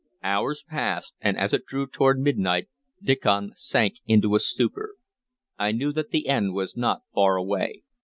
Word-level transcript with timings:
Hours 0.23 0.63
passed, 0.67 1.13
and 1.21 1.37
as 1.37 1.53
it 1.53 1.67
drew 1.67 1.85
toward 1.85 2.19
midnight 2.19 2.67
Diccon 3.03 3.51
sank 3.55 3.97
into 4.07 4.33
a 4.33 4.39
stupor. 4.39 4.95
I 5.59 5.71
knew 5.73 5.93
that 5.93 6.09
the 6.09 6.27
end 6.27 6.55
was 6.55 6.75
not 6.75 7.03
far 7.13 7.35
away. 7.35 7.83